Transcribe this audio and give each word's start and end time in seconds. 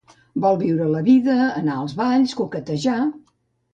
Vol 0.45 0.55
viure 0.61 0.87
la 0.93 1.01
vida, 1.09 1.35
anar 1.61 1.75
als 1.81 1.93
balls, 2.03 2.33
coquetejar. 2.41 2.97